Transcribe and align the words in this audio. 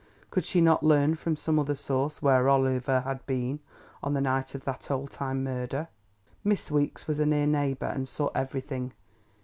Could 0.31 0.45
she 0.45 0.61
not 0.61 0.81
learn 0.81 1.13
from 1.13 1.35
some 1.35 1.59
other 1.59 1.75
source 1.75 2.23
where 2.23 2.49
Oliver 2.49 3.01
had 3.01 3.23
been 3.27 3.59
on 4.01 4.15
the 4.15 4.19
night 4.21 4.55
of 4.55 4.63
that 4.65 4.89
old 4.89 5.11
time 5.11 5.43
murder? 5.43 5.89
Miss 6.43 6.71
Weeks 6.71 7.05
was 7.05 7.19
a 7.19 7.25
near 7.27 7.45
neighbour 7.45 7.85
and 7.85 8.07
saw 8.07 8.29
everything. 8.33 8.93